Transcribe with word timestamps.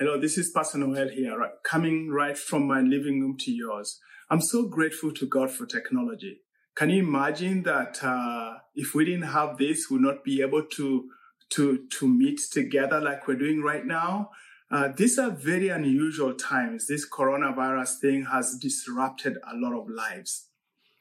Hello, 0.00 0.16
this 0.16 0.38
is 0.38 0.52
Pastor 0.52 0.78
Noel 0.78 1.08
here, 1.08 1.36
right, 1.36 1.50
coming 1.64 2.08
right 2.08 2.38
from 2.38 2.68
my 2.68 2.80
living 2.80 3.20
room 3.20 3.36
to 3.38 3.50
yours. 3.50 3.98
I'm 4.30 4.40
so 4.40 4.68
grateful 4.68 5.12
to 5.14 5.26
God 5.26 5.50
for 5.50 5.66
technology. 5.66 6.42
Can 6.76 6.90
you 6.90 7.02
imagine 7.02 7.64
that 7.64 7.98
uh, 8.04 8.58
if 8.76 8.94
we 8.94 9.04
didn't 9.04 9.32
have 9.32 9.58
this, 9.58 9.90
we'd 9.90 10.02
not 10.02 10.22
be 10.22 10.40
able 10.40 10.62
to 10.76 11.10
to 11.54 11.84
to 11.98 12.06
meet 12.06 12.40
together 12.52 13.00
like 13.00 13.26
we're 13.26 13.34
doing 13.34 13.60
right 13.60 13.84
now? 13.84 14.30
Uh, 14.70 14.90
these 14.96 15.18
are 15.18 15.30
very 15.30 15.68
unusual 15.68 16.32
times. 16.32 16.86
This 16.86 17.04
coronavirus 17.04 17.98
thing 17.98 18.26
has 18.26 18.56
disrupted 18.56 19.38
a 19.50 19.56
lot 19.56 19.76
of 19.76 19.90
lives. 19.90 20.46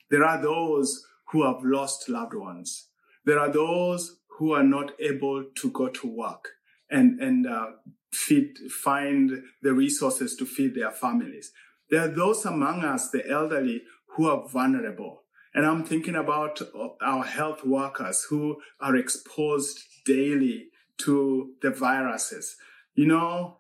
There 0.10 0.26
are 0.26 0.42
those 0.42 1.06
who 1.28 1.46
have 1.46 1.64
lost 1.64 2.10
loved 2.10 2.34
ones. 2.34 2.88
There 3.26 3.38
are 3.38 3.52
those 3.52 4.18
who 4.40 4.54
are 4.54 4.64
not 4.64 4.94
able 5.00 5.46
to 5.54 5.70
go 5.70 5.88
to 5.88 6.08
work 6.08 6.57
and 6.90 7.20
and 7.20 7.48
uh, 7.48 7.68
feed, 8.12 8.58
find 8.84 9.44
the 9.62 9.74
resources 9.74 10.36
to 10.36 10.46
feed 10.46 10.76
their 10.76 10.92
families. 10.92 11.52
There 11.90 12.02
are 12.02 12.08
those 12.08 12.46
among 12.46 12.84
us, 12.84 13.10
the 13.10 13.28
elderly, 13.30 13.84
who 14.16 14.28
are 14.28 14.48
vulnerable. 14.48 15.24
And 15.54 15.66
I'm 15.66 15.84
thinking 15.84 16.16
about 16.16 16.62
our 17.02 17.24
health 17.24 17.66
workers 17.66 18.26
who 18.30 18.58
are 18.80 18.96
exposed 18.96 19.80
daily 20.06 20.68
to 21.00 21.54
the 21.62 21.72
viruses. 21.72 22.56
You 22.96 23.08
know, 23.08 23.58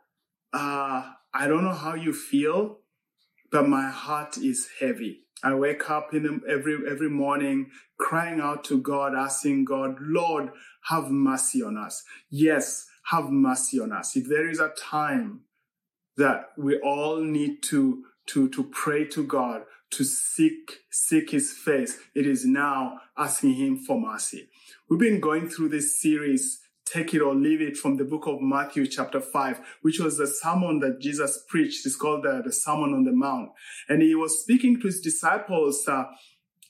uh, 0.54 1.12
I 1.34 1.48
don't 1.48 1.63
know 1.63 1.73
how 1.73 1.96
you 1.96 2.13
feel, 2.13 2.80
but 3.52 3.68
my 3.68 3.90
heart 3.90 4.38
is 4.38 4.68
heavy. 4.80 5.23
I 5.44 5.54
wake 5.54 5.90
up 5.90 6.13
in 6.13 6.23
the, 6.23 6.40
every 6.49 6.77
every 6.90 7.09
morning 7.09 7.70
crying 7.99 8.40
out 8.41 8.63
to 8.66 8.82
God, 8.82 9.13
asking 9.16 9.66
God, 9.66 9.98
Lord, 10.02 10.49
have 10.90 11.12
mercy 11.12 11.62
on 11.62 11.77
us. 11.77 12.04
Yes, 12.30 12.88
have 13.12 13.30
mercy 13.30 13.80
on 13.80 13.92
us. 13.92 14.16
If 14.16 14.28
there 14.28 14.50
is 14.50 14.60
a 14.60 14.74
time 14.78 15.42
that 16.18 16.50
we 16.58 16.78
all 16.80 17.22
need 17.22 17.64
to, 17.64 18.04
to, 18.28 18.50
to 18.50 18.64
pray 18.64 19.06
to 19.06 19.24
God, 19.24 19.64
to 19.91 20.04
seek, 20.04 20.80
seek 20.91 21.32
his 21.32 21.54
face, 21.54 21.98
it 22.14 22.27
is 22.27 22.46
now 22.46 22.99
asking 23.18 23.54
him 23.54 23.77
for 23.77 23.99
mercy. 23.99 24.49
We've 24.90 24.99
been 24.99 25.22
going 25.22 25.48
through 25.48 25.70
this 25.70 26.02
series, 26.02 26.60
Take 26.86 27.14
It 27.14 27.22
or 27.22 27.34
Leave 27.34 27.62
It 27.62 27.77
from 27.77 27.96
the 27.96 28.04
book 28.04 28.27
of 28.27 28.41
Matthew 28.41 28.86
chapter 28.88 29.21
5, 29.21 29.62
which 29.82 29.99
was 29.99 30.18
the 30.18 30.27
sermon 30.27 30.80
that 30.80 30.99
Jesus 30.99 31.44
preached. 31.48 31.86
It's 31.86 31.96
called 31.96 32.24
the, 32.24 32.42
the 32.44 32.52
Sermon 32.52 32.94
on 32.94 33.05
the 33.05 33.14
Mount. 33.14 33.52
And 33.88 34.02
he 34.02 34.16
was 34.16 34.42
speaking 34.42 34.80
to 34.82 34.88
his 34.88 34.99
disciples, 34.99 35.88
uh, 35.88 36.05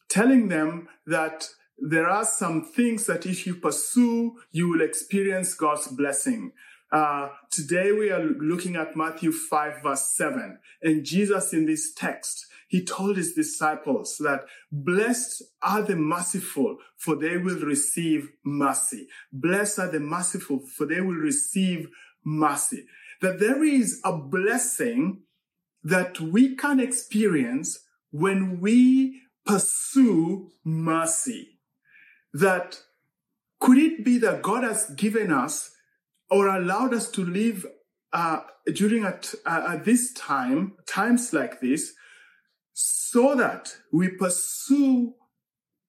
telling 0.09 0.49
them 0.49 0.87
that 1.07 1.49
there 1.79 2.07
are 2.07 2.25
some 2.25 2.65
things 2.65 3.05
that 3.05 3.25
if 3.25 3.45
you 3.45 3.55
pursue, 3.55 4.37
you 4.51 4.69
will 4.69 4.81
experience 4.81 5.53
God's 5.53 5.87
blessing. 5.87 6.51
Uh, 6.91 7.29
today 7.51 7.91
we 7.91 8.09
are 8.09 8.23
looking 8.23 8.75
at 8.75 8.95
Matthew 8.95 9.31
5 9.31 9.83
verse 9.83 10.09
7. 10.15 10.57
And 10.81 11.05
Jesus 11.05 11.53
in 11.53 11.65
this 11.65 11.93
text, 11.93 12.47
he 12.67 12.83
told 12.83 13.17
his 13.17 13.33
disciples 13.33 14.17
that 14.19 14.45
blessed 14.71 15.43
are 15.61 15.83
the 15.83 15.95
merciful, 15.95 16.77
for 16.97 17.15
they 17.15 17.37
will 17.37 17.59
receive 17.59 18.31
mercy. 18.43 19.07
Blessed 19.31 19.79
are 19.79 19.91
the 19.91 19.99
merciful, 19.99 20.59
for 20.59 20.85
they 20.85 20.99
will 20.99 21.15
receive 21.15 21.89
mercy. 22.25 22.85
That 23.21 23.39
there 23.39 23.63
is 23.63 24.01
a 24.03 24.13
blessing 24.13 25.21
that 25.83 26.19
we 26.19 26.55
can 26.55 26.79
experience 26.79 27.79
when 28.11 28.59
we 28.59 29.21
pursue 29.45 30.51
mercy 30.63 31.56
that 32.39 32.81
could 33.59 33.77
it 33.77 34.05
be 34.05 34.17
that 34.19 34.41
God 34.41 34.63
has 34.63 34.89
given 34.91 35.31
us 35.31 35.71
or 36.29 36.47
allowed 36.47 36.93
us 36.93 37.09
to 37.11 37.23
live 37.23 37.65
uh, 38.13 38.41
during 38.73 39.03
at, 39.03 39.33
uh, 39.45 39.69
at 39.73 39.85
this 39.85 40.13
time, 40.13 40.73
times 40.85 41.33
like 41.33 41.59
this, 41.61 41.93
so 42.73 43.35
that 43.35 43.75
we 43.91 44.09
pursue 44.09 45.15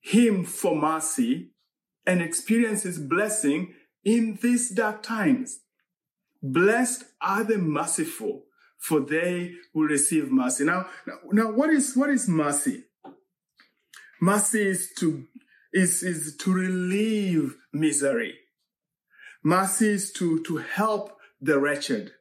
Him 0.01 0.45
for 0.45 0.75
mercy 0.75 1.51
and 2.07 2.23
experience 2.23 2.85
His 2.85 2.99
blessing 2.99 3.75
in 4.05 4.39
these 4.43 4.71
dark 4.71 5.03
times. 5.03 5.61
Blessed 6.43 7.05
are 7.21 7.45
the 7.45 7.59
merciful, 7.59 8.45
for 8.79 9.01
they 9.01 9.55
will 9.75 9.87
receive 9.87 10.31
mercy. 10.31 10.65
Now, 10.65 10.87
now 11.31 11.51
what 11.51 11.71
is 11.71 11.95
what 11.97 12.11
is 12.11 12.29
mercy? 12.29 12.85
Mercy 14.21 14.63
is 14.69 14.93
to 14.99 15.27
is, 15.73 16.03
is 16.03 16.37
to 16.37 16.53
relieve 16.53 17.57
misery. 17.73 18.35
Mercy 19.43 19.89
is 19.89 20.13
to, 20.13 20.43
to 20.45 20.59
help 20.59 21.19
the 21.41 21.59
wretched. 21.59 22.13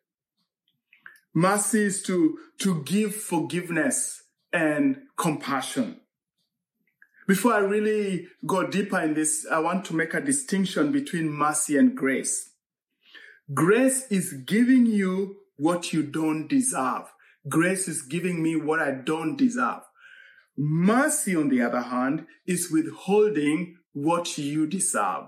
Mercy 1.33 1.83
is 1.83 2.03
to, 2.03 2.37
to 2.59 2.83
give 2.83 3.15
forgiveness 3.15 4.23
and 4.53 5.01
compassion. 5.17 5.99
Before 7.27 7.53
I 7.53 7.59
really 7.59 8.27
go 8.45 8.67
deeper 8.67 8.99
in 9.01 9.13
this, 9.13 9.45
I 9.51 9.59
want 9.59 9.83
to 9.85 9.95
make 9.95 10.13
a 10.13 10.21
distinction 10.21 10.91
between 10.91 11.29
mercy 11.29 11.77
and 11.77 11.95
grace. 11.95 12.51
Grace 13.53 14.07
is 14.09 14.33
giving 14.33 14.85
you 14.85 15.37
what 15.57 15.91
you 15.91 16.03
don't 16.03 16.47
deserve. 16.47 17.03
Grace 17.49 17.87
is 17.87 18.01
giving 18.01 18.41
me 18.41 18.55
what 18.55 18.79
I 18.79 18.91
don't 18.91 19.35
deserve. 19.35 19.81
Mercy, 20.57 21.35
on 21.35 21.49
the 21.49 21.61
other 21.61 21.81
hand, 21.81 22.25
is 22.45 22.71
withholding 22.71 23.77
what 23.93 24.37
you 24.37 24.65
deserve. 24.65 25.25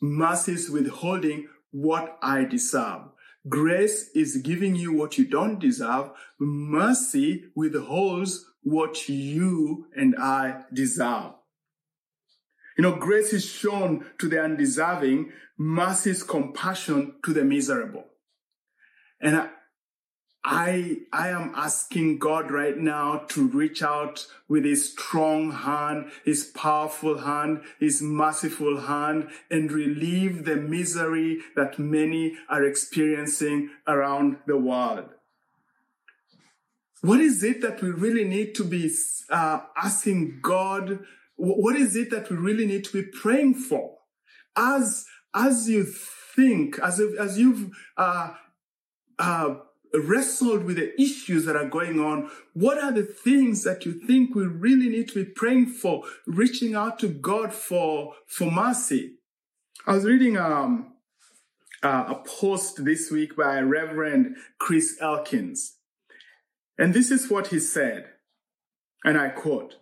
Mercy 0.00 0.52
is 0.52 0.70
withholding 0.70 1.48
what 1.70 2.18
I 2.22 2.44
deserve. 2.44 3.02
Grace 3.48 4.10
is 4.14 4.38
giving 4.38 4.74
you 4.74 4.92
what 4.92 5.18
you 5.18 5.26
don't 5.26 5.58
deserve. 5.58 6.10
Mercy 6.38 7.44
withholds 7.54 8.46
what 8.62 9.08
you 9.08 9.86
and 9.94 10.14
I 10.18 10.64
deserve. 10.72 11.32
You 12.76 12.82
know, 12.82 12.96
grace 12.96 13.32
is 13.32 13.44
shown 13.44 14.06
to 14.18 14.28
the 14.28 14.42
undeserving. 14.42 15.32
Mercy 15.56 16.10
is 16.10 16.22
compassion 16.22 17.14
to 17.24 17.32
the 17.32 17.44
miserable. 17.44 18.04
And 19.20 19.48
I, 20.50 21.00
I, 21.12 21.28
am 21.28 21.52
asking 21.54 22.20
God 22.20 22.50
right 22.50 22.78
now 22.78 23.18
to 23.28 23.48
reach 23.48 23.82
out 23.82 24.26
with 24.48 24.64
his 24.64 24.92
strong 24.92 25.52
hand, 25.52 26.10
his 26.24 26.44
powerful 26.44 27.18
hand, 27.18 27.60
his 27.78 28.00
merciful 28.00 28.80
hand 28.80 29.28
and 29.50 29.70
relieve 29.70 30.46
the 30.46 30.56
misery 30.56 31.40
that 31.54 31.78
many 31.78 32.38
are 32.48 32.64
experiencing 32.64 33.68
around 33.86 34.38
the 34.46 34.56
world. 34.56 35.10
What 37.02 37.20
is 37.20 37.44
it 37.44 37.60
that 37.60 37.82
we 37.82 37.90
really 37.90 38.24
need 38.24 38.54
to 38.54 38.64
be 38.64 38.90
uh, 39.28 39.60
asking 39.76 40.40
God? 40.40 41.00
What 41.36 41.76
is 41.76 41.94
it 41.94 42.08
that 42.08 42.30
we 42.30 42.38
really 42.38 42.64
need 42.64 42.84
to 42.84 43.02
be 43.02 43.02
praying 43.02 43.56
for? 43.56 43.98
As, 44.56 45.04
as 45.34 45.68
you 45.68 45.84
think, 45.84 46.78
as, 46.78 47.00
if, 47.00 47.20
as 47.20 47.38
you've, 47.38 47.70
uh, 47.98 48.30
uh, 49.18 49.56
wrestled 49.92 50.64
with 50.64 50.76
the 50.76 51.00
issues 51.00 51.44
that 51.44 51.56
are 51.56 51.68
going 51.68 52.00
on, 52.00 52.30
what 52.54 52.82
are 52.82 52.92
the 52.92 53.02
things 53.02 53.64
that 53.64 53.84
you 53.84 53.92
think 53.92 54.34
we 54.34 54.46
really 54.46 54.88
need 54.88 55.08
to 55.08 55.24
be 55.24 55.30
praying 55.30 55.66
for, 55.66 56.04
reaching 56.26 56.74
out 56.74 56.98
to 57.00 57.08
God 57.08 57.52
for, 57.52 58.14
for 58.26 58.50
mercy? 58.50 59.14
I 59.86 59.92
was 59.94 60.04
reading 60.04 60.36
um, 60.36 60.94
uh, 61.82 62.04
a 62.08 62.14
post 62.26 62.84
this 62.84 63.10
week 63.10 63.36
by 63.36 63.60
Reverend 63.60 64.36
Chris 64.58 64.96
Elkins. 65.00 65.76
And 66.76 66.94
this 66.94 67.10
is 67.10 67.30
what 67.30 67.48
he 67.48 67.58
said. 67.58 68.06
And 69.04 69.18
I 69.18 69.28
quote, 69.28 69.76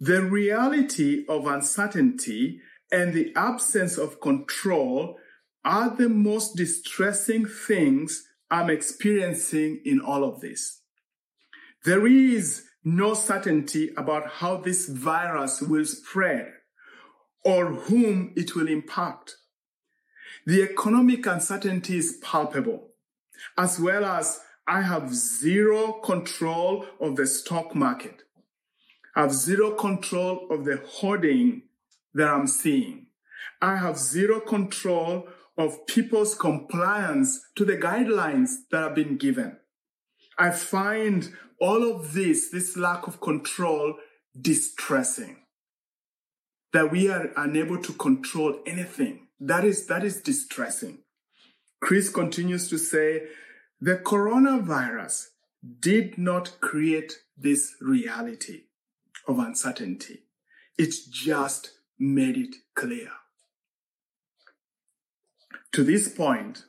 the 0.00 0.22
reality 0.22 1.24
of 1.28 1.46
uncertainty 1.46 2.60
and 2.90 3.12
the 3.12 3.32
absence 3.34 3.98
of 3.98 4.20
control 4.20 5.18
are 5.64 5.90
the 5.90 6.08
most 6.08 6.56
distressing 6.56 7.46
things 7.46 8.27
I'm 8.50 8.70
experiencing 8.70 9.80
in 9.84 10.00
all 10.00 10.24
of 10.24 10.40
this. 10.40 10.80
There 11.84 12.06
is 12.06 12.64
no 12.84 13.14
certainty 13.14 13.90
about 13.96 14.28
how 14.28 14.56
this 14.56 14.88
virus 14.88 15.60
will 15.60 15.84
spread 15.84 16.52
or 17.44 17.72
whom 17.72 18.32
it 18.36 18.56
will 18.56 18.68
impact. 18.68 19.36
The 20.46 20.62
economic 20.62 21.26
uncertainty 21.26 21.98
is 21.98 22.18
palpable, 22.22 22.88
as 23.56 23.78
well 23.78 24.04
as 24.04 24.40
I 24.66 24.82
have 24.82 25.14
zero 25.14 25.92
control 25.92 26.86
of 27.00 27.16
the 27.16 27.26
stock 27.26 27.74
market. 27.74 28.22
I 29.14 29.22
have 29.22 29.32
zero 29.32 29.72
control 29.72 30.46
of 30.50 30.64
the 30.64 30.82
hoarding 30.86 31.62
that 32.14 32.28
I'm 32.28 32.46
seeing. 32.46 33.06
I 33.60 33.76
have 33.76 33.98
zero 33.98 34.40
control 34.40 35.28
of 35.58 35.86
people's 35.86 36.36
compliance 36.36 37.40
to 37.56 37.64
the 37.64 37.76
guidelines 37.76 38.50
that 38.70 38.80
have 38.80 38.94
been 38.94 39.16
given. 39.16 39.58
I 40.38 40.50
find 40.50 41.28
all 41.60 41.82
of 41.82 42.14
this, 42.14 42.50
this 42.50 42.76
lack 42.76 43.08
of 43.08 43.20
control, 43.20 43.96
distressing. 44.40 45.38
That 46.72 46.92
we 46.92 47.10
are 47.10 47.32
unable 47.36 47.82
to 47.82 47.92
control 47.94 48.60
anything. 48.66 49.26
That 49.40 49.64
is, 49.64 49.86
that 49.88 50.04
is 50.04 50.20
distressing. 50.20 50.98
Chris 51.80 52.08
continues 52.08 52.68
to 52.68 52.78
say, 52.78 53.22
the 53.80 53.96
coronavirus 53.96 55.26
did 55.80 56.18
not 56.18 56.60
create 56.60 57.14
this 57.36 57.74
reality 57.80 58.62
of 59.26 59.38
uncertainty. 59.38 60.24
It 60.76 60.94
just 61.10 61.72
made 61.98 62.36
it 62.36 62.54
clear. 62.76 63.10
To 65.72 65.84
this 65.84 66.08
point, 66.08 66.64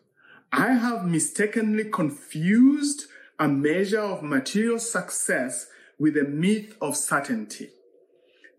I 0.52 0.74
have 0.74 1.06
mistakenly 1.06 1.86
confused 1.86 3.06
a 3.40 3.48
measure 3.48 4.02
of 4.02 4.24
material 4.24 4.80
success 4.80 5.68
with 5.98 6.18
a 6.18 6.24
myth 6.24 6.76
of 6.82 6.98
certainty. 6.98 7.70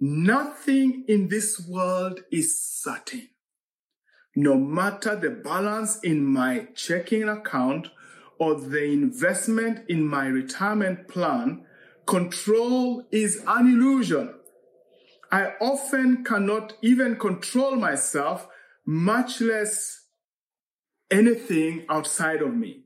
Nothing 0.01 1.05
in 1.09 1.29
this 1.29 1.67
world 1.69 2.21
is 2.33 2.59
certain. 2.59 3.29
No 4.35 4.57
matter 4.57 5.17
the 5.17 5.31
balance 5.31 5.99
in 6.01 6.25
my 6.25 6.69
checking 6.75 7.29
account 7.29 7.89
or 8.39 8.55
the 8.55 8.85
investment 8.85 9.81
in 9.89 10.07
my 10.07 10.27
retirement 10.27 11.09
plan, 11.09 11.67
control 12.07 13.07
is 13.11 13.43
an 13.47 13.67
illusion. 13.67 14.35
I 15.31 15.53
often 15.61 16.25
cannot 16.25 16.75
even 16.81 17.17
control 17.17 17.77
myself, 17.77 18.49
much 18.87 19.41
less 19.41 20.01
anything 21.11 21.85
outside 21.89 22.43
of 22.43 22.55
me. 22.55 22.85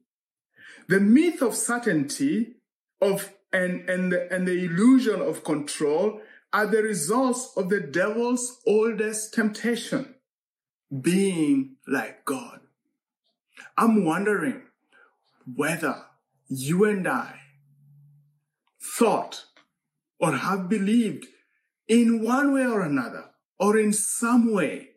The 0.89 1.01
myth 1.01 1.43
of 1.43 1.55
certainty 1.55 2.57
of 3.01 3.33
and, 3.53 3.89
and, 3.89 4.13
and 4.13 4.49
the 4.49 4.65
illusion 4.65 5.21
of 5.21 5.45
control 5.45 6.21
are 6.53 6.67
the 6.67 6.83
results 6.83 7.53
of 7.57 7.69
the 7.69 7.81
devil's 7.81 8.61
oldest 8.67 9.33
temptation, 9.33 10.15
being 11.01 11.77
like 11.87 12.25
God. 12.25 12.61
I'm 13.77 14.05
wondering 14.05 14.63
whether 15.53 16.05
you 16.49 16.85
and 16.85 17.07
I 17.07 17.41
thought 18.81 19.45
or 20.19 20.33
have 20.33 20.69
believed 20.69 21.27
in 21.89 22.23
one 22.23 22.53
way 22.53 22.67
or 22.67 22.83
another 22.83 23.31
or 23.59 23.79
in 23.79 23.93
some 23.93 24.53
way 24.53 24.91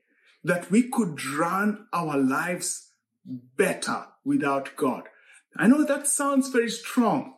that 0.43 0.69
we 0.71 0.89
could 0.89 1.23
run 1.25 1.87
our 1.93 2.17
lives 2.17 2.86
better 3.27 4.05
without 4.23 4.75
God. 4.75 5.03
I 5.55 5.67
know 5.67 5.83
that 5.83 6.07
sounds 6.07 6.49
very 6.49 6.69
strong, 6.69 7.33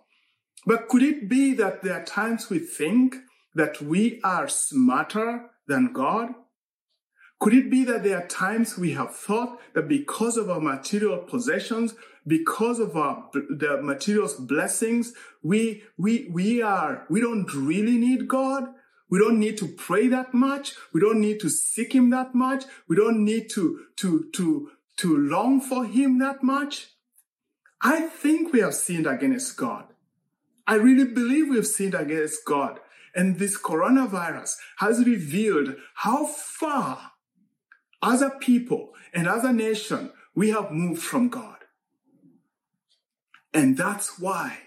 but 0.66 0.88
could 0.88 1.04
it 1.04 1.30
be 1.30 1.54
that 1.56 1.84
there 1.84 2.02
are 2.02 2.06
times 2.06 2.50
we 2.50 2.60
think 2.60 3.16
that 3.56 3.82
we 3.82 4.20
are 4.24 4.48
smarter 4.48 5.50
than 5.68 5.94
God? 5.94 6.30
Could 7.40 7.54
it 7.54 7.72
be 7.72 7.86
that 7.86 8.04
there 8.04 8.18
are 8.18 8.28
times 8.28 8.78
we 8.78 8.92
have 8.94 9.16
thought 9.16 9.60
that 9.74 9.88
because 9.88 10.36
of 10.36 10.50
our 10.50 10.60
material 10.60 11.20
possessions, 11.20 11.96
because 12.28 12.80
of 12.80 12.98
our 12.98 13.30
the 13.32 13.80
material's 13.82 14.36
blessings, 14.36 15.14
we 15.42 15.84
we 15.98 16.30
we 16.30 16.62
are 16.62 17.06
we 17.10 17.22
don't 17.22 17.52
really 17.54 17.98
need 17.98 18.28
God? 18.28 18.68
We 19.10 19.20
don't 19.20 19.40
need 19.40 19.58
to 19.60 19.68
pray 19.68 20.08
that 20.10 20.34
much. 20.34 20.74
We 20.94 21.00
don't 21.00 21.22
need 21.22 21.40
to 21.40 21.50
seek 21.50 21.94
him 21.94 22.10
that 22.12 22.36
much. 22.36 22.66
We 22.88 22.98
don't 22.98 23.24
need 23.24 23.50
to 23.52 23.86
to 23.98 24.30
to 24.34 24.72
to 25.00 25.16
long 25.16 25.62
for 25.62 25.86
him 25.86 26.20
that 26.20 26.44
much. 26.44 26.88
I 27.82 28.02
think 28.02 28.52
we 28.52 28.60
have 28.60 28.76
sinned 28.76 29.08
against 29.08 29.56
God. 29.56 29.86
I 30.68 30.76
really 30.76 31.06
believe 31.06 31.50
we've 31.50 31.66
sinned 31.66 31.96
against 31.96 32.44
God. 32.46 32.80
And 33.16 33.40
this 33.40 33.58
coronavirus 33.58 34.58
has 34.78 35.06
revealed 35.06 35.76
how 35.96 36.26
far 36.26 37.12
as 38.04 38.22
a 38.22 38.30
people 38.30 38.92
and 39.14 39.28
as 39.28 39.44
a 39.46 39.54
nation 39.54 40.12
we 40.36 40.50
have 40.50 40.72
moved 40.72 41.02
from 41.02 41.30
God. 41.30 41.58
And 43.54 43.78
that's 43.78 44.20
why 44.20 44.58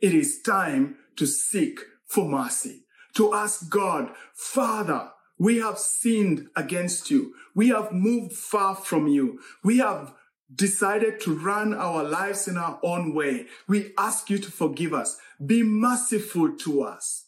it 0.00 0.14
is 0.14 0.40
time 0.40 0.96
to 1.16 1.26
seek 1.26 1.80
for 2.06 2.26
mercy, 2.26 2.86
to 3.14 3.34
ask 3.34 3.68
God, 3.68 4.10
Father, 4.34 5.10
we 5.38 5.58
have 5.58 5.78
sinned 5.78 6.48
against 6.56 7.10
you. 7.10 7.34
We 7.54 7.68
have 7.68 7.92
moved 7.92 8.32
far 8.32 8.74
from 8.74 9.06
you. 9.06 9.40
We 9.62 9.78
have 9.78 10.14
decided 10.54 11.20
to 11.20 11.38
run 11.38 11.74
our 11.74 12.02
lives 12.02 12.48
in 12.48 12.56
our 12.56 12.78
own 12.82 13.14
way. 13.14 13.46
We 13.66 13.92
ask 13.98 14.30
you 14.30 14.38
to 14.38 14.50
forgive 14.50 14.94
us. 14.94 15.18
Be 15.44 15.62
merciful 15.62 16.56
to 16.56 16.82
us. 16.82 17.26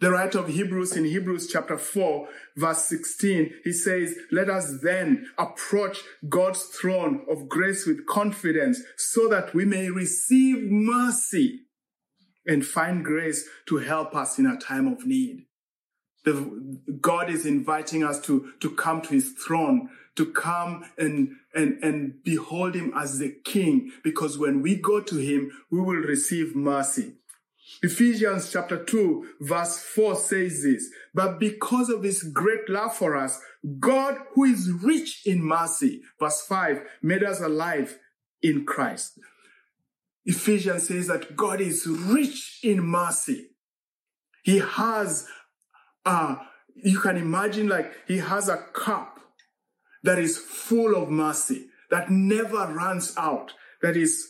The 0.00 0.12
writer 0.12 0.38
of 0.38 0.48
Hebrews 0.48 0.96
in 0.96 1.04
Hebrews 1.04 1.48
chapter 1.48 1.76
4 1.76 2.28
verse 2.56 2.84
16, 2.84 3.52
he 3.64 3.72
says, 3.72 4.14
let 4.30 4.48
us 4.48 4.78
then 4.80 5.26
approach 5.36 6.02
God's 6.28 6.62
throne 6.62 7.26
of 7.28 7.48
grace 7.48 7.84
with 7.84 8.06
confidence 8.06 8.80
so 8.96 9.28
that 9.28 9.54
we 9.54 9.64
may 9.64 9.90
receive 9.90 10.70
mercy 10.70 11.62
and 12.46 12.64
find 12.64 13.04
grace 13.04 13.44
to 13.66 13.78
help 13.78 14.14
us 14.14 14.38
in 14.38 14.46
a 14.46 14.56
time 14.56 14.86
of 14.86 15.04
need. 15.04 15.47
The, 16.28 16.96
God 17.00 17.30
is 17.30 17.46
inviting 17.46 18.04
us 18.04 18.20
to, 18.22 18.52
to 18.60 18.70
come 18.70 19.00
to 19.02 19.08
his 19.10 19.32
throne, 19.32 19.88
to 20.16 20.26
come 20.26 20.84
and, 20.98 21.36
and, 21.54 21.82
and 21.82 22.22
behold 22.22 22.74
him 22.74 22.92
as 22.96 23.18
the 23.18 23.34
king, 23.44 23.92
because 24.02 24.38
when 24.38 24.60
we 24.62 24.76
go 24.76 25.00
to 25.00 25.16
him, 25.16 25.50
we 25.70 25.80
will 25.80 25.96
receive 25.96 26.54
mercy. 26.54 27.14
Ephesians 27.82 28.50
chapter 28.50 28.82
2 28.82 29.34
verse 29.40 29.78
4 29.78 30.16
says 30.16 30.62
this, 30.62 30.90
but 31.14 31.38
because 31.38 31.90
of 31.90 32.02
his 32.02 32.22
great 32.22 32.68
love 32.68 32.96
for 32.96 33.14
us, 33.16 33.40
God 33.78 34.16
who 34.34 34.44
is 34.44 34.70
rich 34.82 35.22
in 35.24 35.42
mercy, 35.42 36.02
verse 36.18 36.44
5, 36.46 36.80
made 37.02 37.22
us 37.22 37.40
alive 37.40 37.98
in 38.42 38.64
Christ. 38.64 39.18
Ephesians 40.24 40.88
says 40.88 41.06
that 41.06 41.36
God 41.36 41.60
is 41.60 41.86
rich 41.86 42.58
in 42.62 42.82
mercy. 42.82 43.48
He 44.42 44.58
has, 44.58 45.26
uh, 46.08 46.36
you 46.74 46.98
can 46.98 47.18
imagine 47.18 47.68
like 47.68 47.92
he 48.06 48.16
has 48.16 48.48
a 48.48 48.56
cup 48.72 49.20
that 50.02 50.18
is 50.18 50.38
full 50.38 50.96
of 50.96 51.10
mercy, 51.10 51.66
that 51.90 52.10
never 52.10 52.72
runs 52.72 53.14
out, 53.18 53.52
that 53.82 53.94
is 53.94 54.26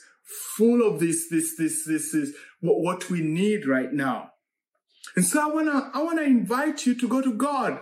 full 0.57 0.83
of 0.83 0.99
this, 0.99 1.29
this, 1.31 1.57
this, 1.57 1.85
this 1.87 2.15
is 2.15 2.35
what, 2.61 2.81
what 2.81 3.11
we 3.11 3.21
need 3.21 3.65
right 3.65 3.93
now. 3.93 4.31
And 5.15 5.25
so 5.25 5.41
I 5.41 5.55
wanna, 5.55 5.91
I 5.95 6.03
wanna 6.03 6.23
invite 6.23 6.85
you 6.85 6.97
to 6.97 7.09
go 7.09 7.23
to 7.23 7.33
God. 7.33 7.79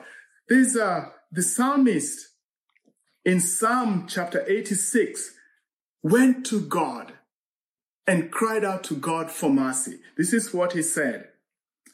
There's 0.49 0.77
uh, 0.77 1.07
the 1.33 1.43
psalmist 1.43 2.21
in 3.25 3.41
Psalm 3.41 4.07
chapter 4.07 4.45
86 4.47 5.33
went 6.03 6.45
to 6.47 6.61
God 6.61 7.15
and 8.07 8.31
cried 8.31 8.63
out 8.63 8.85
to 8.85 8.95
God 8.95 9.31
for 9.31 9.49
mercy. 9.49 10.01
This 10.19 10.35
is 10.35 10.53
what 10.53 10.75
he 10.75 10.83
said. 10.83 11.29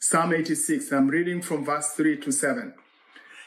Psalm 0.05 0.33
86, 0.33 0.91
I'm 0.91 1.07
reading 1.07 1.41
from 1.41 1.63
verse 1.63 1.91
3 1.91 2.17
to 2.17 2.31
7. 2.33 2.73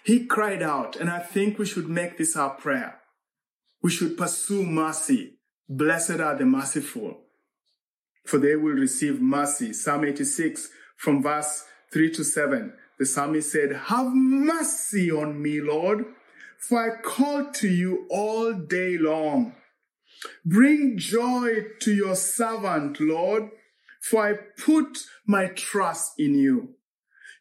He 0.05 0.25
cried 0.25 0.63
out, 0.63 0.97
and 0.97 1.11
I 1.11 1.19
think 1.19 1.59
we 1.59 1.67
should 1.67 1.87
make 1.87 2.17
this 2.17 2.35
our 2.35 2.55
prayer. 2.55 2.99
We 3.83 3.91
should 3.91 4.17
pursue 4.17 4.65
mercy 4.65 5.35
Blessed 5.69 6.19
are 6.21 6.35
the 6.35 6.47
merciful, 6.47 7.19
for 8.25 8.39
they 8.39 8.57
will 8.57 8.73
receive 8.73 9.21
mercy. 9.21 9.75
Psalm 9.75 10.07
86 10.07 10.71
from 10.97 11.23
verse 11.23 11.65
3 11.93 12.11
to 12.13 12.25
7. 12.25 12.73
The 12.99 13.05
psalmist 13.05 13.53
said, 13.53 13.73
Have 13.73 14.15
mercy 14.15 15.11
on 15.11 15.43
me, 15.43 15.61
Lord, 15.61 16.07
for 16.59 16.79
I 16.79 17.03
call 17.03 17.51
to 17.53 17.69
you 17.69 18.07
all 18.09 18.55
day 18.55 18.97
long. 18.97 19.57
Bring 20.47 20.97
joy 20.97 21.67
to 21.81 21.93
your 21.93 22.17
servant, 22.17 22.99
Lord, 22.99 23.51
for 24.11 24.27
I 24.27 24.35
put 24.35 24.99
my 25.27 25.47
trust 25.49 26.13
in 26.19 26.35
you. 26.35 26.75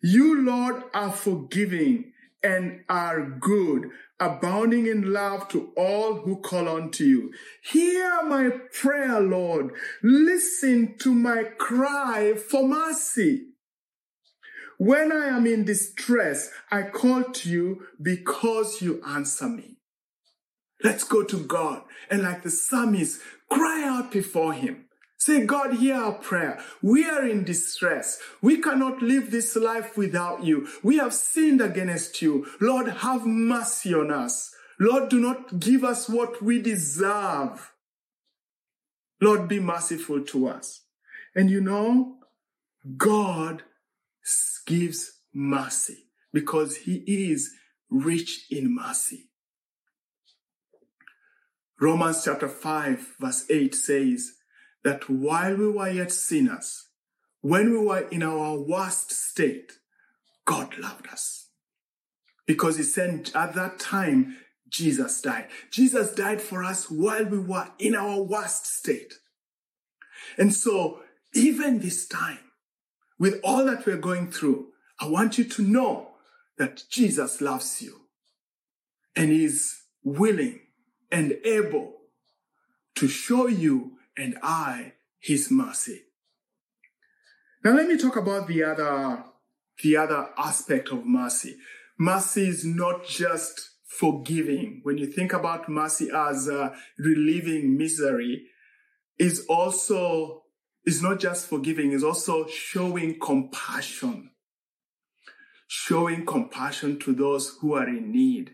You, 0.02 0.42
Lord, 0.44 0.84
are 0.94 1.12
forgiving 1.12 2.14
and 2.44 2.82
are 2.90 3.22
good, 3.22 3.90
abounding 4.20 4.86
in 4.86 5.12
love 5.12 5.48
to 5.50 5.72
all 5.76 6.16
who 6.16 6.42
call 6.42 6.68
on 6.70 6.92
to 6.92 7.06
you. 7.06 7.34
Hear 7.64 8.24
my 8.24 8.50
prayer, 8.72 9.20
Lord. 9.20 9.74
Listen 10.04 10.96
to 11.00 11.14
my 11.14 11.44
cry 11.58 12.36
for 12.36 12.68
mercy. 12.68 13.48
When 14.78 15.12
I 15.12 15.28
am 15.30 15.48
in 15.48 15.64
distress, 15.64 16.52
I 16.70 16.84
call 16.84 17.24
to 17.24 17.50
you 17.50 17.88
because 18.02 18.82
you 18.82 19.02
answer 19.08 19.48
me. 19.48 19.78
Let's 20.84 21.04
go 21.04 21.24
to 21.24 21.40
God 21.40 21.84
and 22.12 22.24
like 22.24 22.44
the 22.44 22.52
psalmist, 22.52 23.22
cry 23.50 23.84
out 23.88 24.12
before 24.12 24.54
him. 24.54 24.85
Say, 25.26 25.44
God, 25.44 25.78
hear 25.78 25.96
our 25.96 26.12
prayer. 26.12 26.64
We 26.84 27.10
are 27.10 27.28
in 27.28 27.46
distress. 27.46 28.20
We 28.44 28.62
cannot 28.62 29.02
live 29.02 29.32
this 29.32 29.56
life 29.56 29.98
without 29.98 30.44
you. 30.44 30.68
We 30.84 30.98
have 30.98 31.16
sinned 31.16 31.62
against 31.62 32.22
you. 32.22 32.46
Lord, 32.62 32.88
have 32.88 33.26
mercy 33.26 33.92
on 33.96 34.12
us. 34.12 34.54
Lord, 34.80 35.10
do 35.10 35.20
not 35.20 35.60
give 35.60 35.84
us 35.84 36.08
what 36.08 36.44
we 36.44 36.62
deserve. 36.62 37.72
Lord, 39.20 39.48
be 39.48 39.60
merciful 39.60 40.22
to 40.26 40.48
us. 40.48 40.84
And 41.34 41.50
you 41.50 41.60
know, 41.60 42.18
God 42.96 43.64
gives 44.68 45.12
mercy 45.34 46.06
because 46.34 46.78
he 46.78 46.98
is 47.08 47.50
rich 47.90 48.46
in 48.52 48.76
mercy. 48.76 49.32
Romans 51.82 52.24
chapter 52.24 52.48
5 52.48 53.16
verse 53.20 53.46
8 53.50 53.74
says, 53.74 54.35
that 54.86 55.10
while 55.10 55.58
we 55.58 55.68
were 55.68 55.90
yet 55.90 56.12
sinners, 56.12 56.90
when 57.42 57.72
we 57.72 57.80
were 57.80 58.08
in 58.10 58.22
our 58.22 58.56
worst 58.56 59.12
state, 59.12 59.74
God 60.46 60.78
loved 60.78 61.08
us. 61.08 61.50
Because 62.46 62.78
he 62.78 62.84
sent 62.84 63.36
at 63.36 63.56
that 63.56 63.80
time, 63.80 64.38
Jesus 64.70 65.22
died. 65.22 65.48
Jesus 65.72 66.14
died 66.14 66.40
for 66.40 66.64
us 66.64 66.90
while 66.92 67.26
we 67.26 67.40
were 67.40 67.68
in 67.80 67.96
our 67.96 68.22
worst 68.22 68.68
state. 68.68 69.16
And 70.38 70.54
so, 70.54 71.00
even 71.34 71.80
this 71.80 72.08
time, 72.08 72.40
with 73.18 73.40
all 73.44 73.66
that 73.66 73.88
we're 73.88 73.98
going 73.98 74.30
through, 74.30 74.68
I 75.00 75.08
want 75.08 75.40
you 75.40 75.46
to 75.46 75.64
know 75.64 76.12
that 76.60 76.84
Jesus 76.92 77.42
loves 77.42 77.82
you 77.82 78.02
and 79.16 79.32
is 79.32 79.78
willing 80.04 80.60
and 81.12 81.34
able 81.44 81.94
to 82.96 83.08
show 83.08 83.48
you 83.48 83.95
and 84.18 84.38
I 84.42 84.94
his 85.20 85.50
mercy. 85.52 86.04
Now 87.64 87.74
let 87.74 87.88
me 87.88 87.98
talk 87.98 88.16
about 88.16 88.48
the 88.48 88.64
other, 88.64 89.24
the 89.84 89.98
other 89.98 90.30
aspect 90.38 90.90
of 90.90 91.06
mercy. 91.06 91.58
Mercy 91.98 92.48
is 92.48 92.64
not 92.66 93.06
just 93.06 93.72
forgiving. 93.86 94.82
When 94.84 94.98
you 94.98 95.08
think 95.08 95.34
about 95.34 95.70
mercy 95.70 96.10
as 96.14 96.48
uh, 96.48 96.76
relieving 97.00 97.78
misery, 97.78 98.48
is 99.18 99.46
also 99.48 100.44
is 100.86 101.02
not 101.02 101.20
just 101.20 101.48
forgiving, 101.48 101.92
is 101.92 102.04
also 102.04 102.48
showing 102.48 103.20
compassion. 103.20 104.32
Showing 105.68 106.26
compassion 106.26 107.00
to 107.00 107.14
those 107.14 107.58
who 107.60 107.74
are 107.74 107.88
in 107.88 108.12
need. 108.12 108.52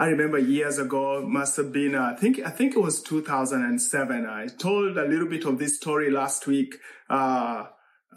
I 0.00 0.06
remember 0.06 0.38
years 0.38 0.78
ago, 0.78 1.20
must 1.20 1.58
have 1.58 1.72
been, 1.72 1.94
uh, 1.94 2.14
I 2.14 2.18
think, 2.18 2.40
I 2.40 2.48
think 2.48 2.74
it 2.74 2.78
was 2.78 3.02
2007. 3.02 4.24
I 4.24 4.46
told 4.46 4.96
a 4.96 5.04
little 5.04 5.28
bit 5.28 5.44
of 5.44 5.58
this 5.58 5.76
story 5.76 6.10
last 6.10 6.46
week, 6.46 6.76
uh, 7.10 7.66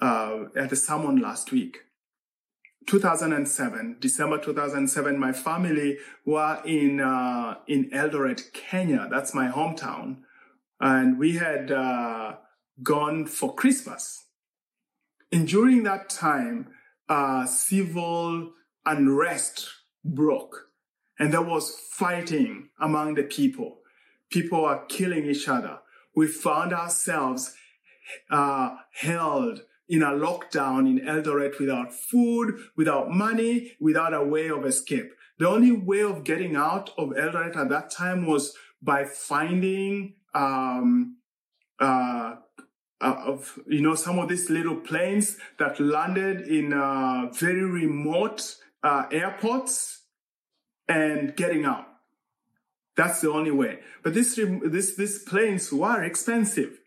uh, 0.01 0.45
at 0.55 0.69
the 0.69 0.77
sermon 0.77 1.17
last 1.17 1.51
week. 1.51 1.79
2007, 2.87 3.97
December 3.99 4.37
2007, 4.37 5.19
my 5.19 5.33
family 5.33 5.97
were 6.25 6.61
in, 6.63 7.01
uh, 7.01 7.55
in 7.67 7.89
Eldoret, 7.91 8.53
Kenya. 8.53 9.09
That's 9.11 9.33
my 9.33 9.49
hometown. 9.49 10.19
And 10.79 11.19
we 11.19 11.33
had, 11.33 11.69
uh, 11.69 12.37
gone 12.81 13.25
for 13.25 13.53
Christmas. 13.55 14.23
And 15.33 15.45
during 15.45 15.83
that 15.83 16.09
time, 16.09 16.69
uh, 17.09 17.45
civil 17.45 18.53
unrest 18.85 19.67
broke 20.05 20.69
and 21.19 21.33
there 21.33 21.41
was 21.41 21.79
fighting 21.91 22.69
among 22.79 23.15
the 23.15 23.23
people. 23.23 23.79
People 24.31 24.63
were 24.63 24.83
killing 24.87 25.25
each 25.25 25.47
other. 25.47 25.79
We 26.15 26.27
found 26.27 26.73
ourselves 26.73 27.53
uh, 28.29 28.75
held 28.93 29.61
in 29.87 30.01
a 30.01 30.11
lockdown 30.11 30.87
in 30.87 31.05
Eldoret 31.05 31.59
without 31.59 31.93
food, 31.93 32.55
without 32.75 33.11
money, 33.11 33.73
without 33.79 34.13
a 34.13 34.23
way 34.23 34.49
of 34.49 34.65
escape. 34.65 35.11
The 35.39 35.47
only 35.47 35.71
way 35.71 36.01
of 36.01 36.23
getting 36.23 36.55
out 36.55 36.91
of 36.97 37.09
Eldoret 37.09 37.55
at 37.55 37.69
that 37.69 37.91
time 37.91 38.25
was 38.25 38.55
by 38.81 39.05
finding 39.05 40.15
um, 40.33 41.17
uh, 41.79 42.35
uh, 43.01 43.15
of 43.25 43.59
you 43.67 43.81
know 43.81 43.95
some 43.95 44.17
of 44.17 44.29
these 44.29 44.49
little 44.49 44.77
planes 44.77 45.37
that 45.59 45.79
landed 45.79 46.47
in 46.47 46.73
uh, 46.73 47.29
very 47.33 47.63
remote 47.63 48.55
uh, 48.83 49.05
airports 49.11 50.02
and 50.87 51.35
getting 51.35 51.65
out. 51.65 51.87
That's 52.95 53.21
the 53.21 53.31
only 53.31 53.51
way. 53.51 53.79
But 54.03 54.13
this, 54.13 54.35
this, 54.35 54.95
these 54.95 55.23
planes 55.23 55.71
were 55.71 56.03
expensive. 56.03 56.79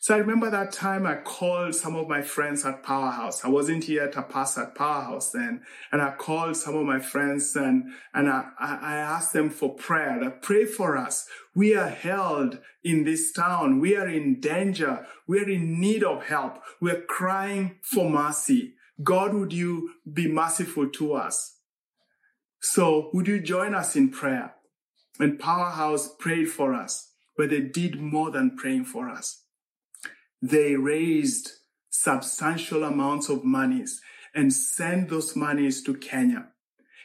So 0.00 0.14
I 0.14 0.18
remember 0.18 0.48
that 0.48 0.70
time 0.70 1.06
I 1.06 1.16
called 1.16 1.74
some 1.74 1.96
of 1.96 2.06
my 2.06 2.22
friends 2.22 2.64
at 2.64 2.84
Powerhouse. 2.84 3.44
I 3.44 3.48
wasn't 3.48 3.84
here 3.84 4.08
to 4.08 4.22
pass 4.22 4.56
at 4.56 4.76
Powerhouse 4.76 5.32
then. 5.32 5.62
And 5.90 6.00
I 6.00 6.12
called 6.12 6.56
some 6.56 6.76
of 6.76 6.86
my 6.86 7.00
friends 7.00 7.56
and, 7.56 7.84
and 8.14 8.28
I, 8.28 8.48
I 8.60 8.94
asked 8.94 9.32
them 9.32 9.50
for 9.50 9.74
prayer 9.74 10.20
that 10.22 10.42
pray 10.42 10.66
for 10.66 10.96
us. 10.96 11.26
We 11.52 11.74
are 11.74 11.88
held 11.88 12.60
in 12.84 13.04
this 13.04 13.32
town. 13.32 13.80
We 13.80 13.96
are 13.96 14.08
in 14.08 14.38
danger. 14.38 15.04
We 15.26 15.40
are 15.40 15.48
in 15.48 15.80
need 15.80 16.04
of 16.04 16.26
help. 16.26 16.62
We 16.80 16.92
are 16.92 17.02
crying 17.02 17.78
for 17.82 18.08
mercy. 18.08 18.74
God, 19.02 19.34
would 19.34 19.52
you 19.52 19.94
be 20.10 20.28
merciful 20.28 20.88
to 20.90 21.14
us? 21.14 21.57
So 22.60 23.10
would 23.12 23.26
you 23.26 23.40
join 23.40 23.74
us 23.74 23.96
in 23.96 24.10
prayer? 24.10 24.54
And 25.20 25.38
Powerhouse 25.38 26.14
prayed 26.18 26.48
for 26.48 26.74
us, 26.74 27.12
but 27.36 27.50
they 27.50 27.60
did 27.60 28.00
more 28.00 28.30
than 28.30 28.56
praying 28.56 28.84
for 28.84 29.08
us. 29.08 29.44
They 30.40 30.76
raised 30.76 31.50
substantial 31.90 32.84
amounts 32.84 33.28
of 33.28 33.44
monies 33.44 34.00
and 34.34 34.52
sent 34.52 35.08
those 35.08 35.34
monies 35.34 35.82
to 35.82 35.94
Kenya. 35.94 36.48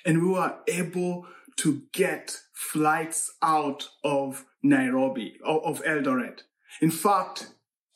And 0.06 0.22
we 0.22 0.30
were 0.34 0.58
able 0.68 1.26
to 1.58 1.84
get 1.94 2.38
flights 2.54 3.32
out 3.42 3.90
of 4.04 4.46
Nairobi, 4.62 5.40
of 5.44 5.82
Eldoret. 5.84 6.42
In 6.82 6.92
fact, 6.92 7.54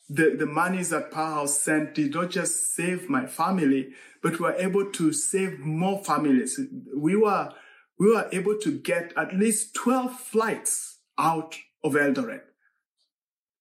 the, 0.08 0.36
the 0.38 0.46
monies 0.46 0.90
that 0.90 1.10
Powerhouse 1.10 1.60
sent 1.60 1.94
did 1.94 2.14
not 2.14 2.30
just 2.30 2.74
save 2.74 3.10
my 3.10 3.26
family, 3.26 3.90
but 4.22 4.32
we 4.32 4.46
were 4.46 4.54
able 4.54 4.90
to 4.92 5.12
save 5.12 5.58
more 5.58 6.02
families. 6.02 6.58
We 6.96 7.14
were, 7.14 7.52
we 7.98 8.14
were 8.14 8.28
able 8.32 8.58
to 8.58 8.78
get 8.78 9.12
at 9.16 9.36
least 9.36 9.74
12 9.74 10.18
flights 10.18 10.98
out 11.18 11.56
of 11.84 11.92
Eldoret 11.92 12.42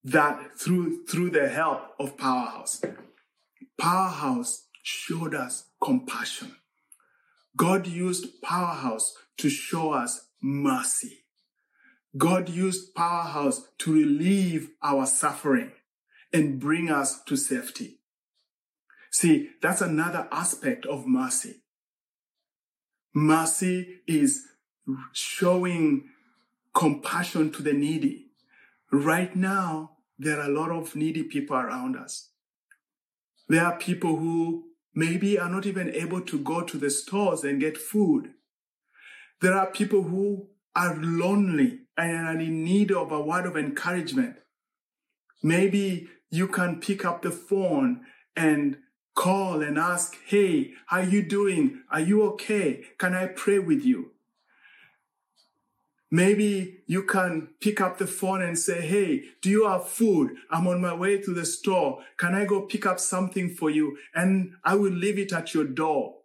that 0.04 0.58
through, 0.58 1.06
through 1.06 1.32
the 1.32 1.50
help 1.50 1.82
of 2.00 2.18
Powerhouse. 2.18 2.82
Powerhouse 3.78 4.68
showed 4.84 5.36
us 5.36 5.66
compassion. 5.84 6.56
God 7.58 7.88
used 7.88 8.42
Powerhouse 8.42 9.16
to 9.38 9.50
show 9.50 9.92
us 9.92 10.28
mercy. 10.42 11.26
God 12.16 12.48
used 12.48 12.96
Powerhouse 12.96 13.68
to 13.80 13.94
relieve 13.94 14.70
our 14.82 15.06
suffering 15.06 15.72
and 16.34 16.60
bring 16.60 16.90
us 16.90 17.22
to 17.24 17.36
safety. 17.36 18.00
See, 19.12 19.50
that's 19.62 19.82
another 19.82 20.28
aspect 20.32 20.86
of 20.86 21.08
mercy. 21.08 21.62
Mercy 23.14 24.02
is 24.08 24.44
showing 25.14 26.10
compassion 26.74 27.52
to 27.54 27.64
the 27.64 27.74
needy. 27.74 28.28
Right 28.92 29.36
now, 29.36 29.98
there 30.20 30.40
are 30.40 30.50
a 30.50 30.54
lot 30.54 30.72
of 30.72 30.96
needy 30.96 31.24
people 31.24 31.56
around 31.56 31.96
us. 31.96 32.30
There 33.50 33.64
are 33.64 33.78
people 33.78 34.18
who 34.18 34.66
maybe 34.94 35.40
are 35.40 35.50
not 35.50 35.66
even 35.66 35.90
able 35.94 36.22
to 36.22 36.40
go 36.40 36.62
to 36.62 36.78
the 36.78 36.90
stores 36.90 37.44
and 37.44 37.60
get 37.60 37.78
food. 37.78 38.34
There 39.42 39.54
are 39.54 39.72
people 39.72 40.04
who 40.04 40.48
are 40.76 40.96
lonely 40.96 41.80
and 41.98 42.28
are 42.28 42.40
in 42.40 42.64
need 42.64 42.92
of 42.92 43.12
a 43.12 43.22
word 43.22 43.46
of 43.46 43.58
encouragement. 43.58 44.36
Maybe 45.42 46.10
you 46.30 46.48
can 46.48 46.80
pick 46.80 47.06
up 47.06 47.22
the 47.22 47.32
phone 47.32 48.02
and 48.36 48.78
call 49.16 49.62
and 49.62 49.78
ask, 49.78 50.16
Hey, 50.26 50.74
how 50.88 51.00
you 51.00 51.22
doing? 51.22 51.82
Are 51.92 52.00
you 52.00 52.24
okay? 52.34 52.86
Can 52.98 53.14
I 53.14 53.28
pray 53.28 53.60
with 53.60 53.84
you? 53.84 54.12
Maybe 56.10 56.84
you 56.88 57.04
can 57.04 57.50
pick 57.60 57.82
up 57.82 57.98
the 57.98 58.08
phone 58.08 58.42
and 58.42 58.58
say, 58.58 58.82
Hey, 58.82 59.24
do 59.42 59.50
you 59.50 59.68
have 59.68 59.88
food? 59.88 60.36
I'm 60.52 60.68
on 60.68 60.82
my 60.82 60.94
way 60.94 61.18
to 61.22 61.34
the 61.34 61.46
store. 61.46 62.04
Can 62.18 62.36
I 62.36 62.46
go 62.46 62.62
pick 62.62 62.86
up 62.86 63.00
something 63.00 63.50
for 63.50 63.70
you? 63.70 63.98
And 64.14 64.54
I 64.64 64.76
will 64.76 64.94
leave 64.94 65.20
it 65.20 65.34
at 65.34 65.54
your 65.54 65.66
door. 65.66 66.16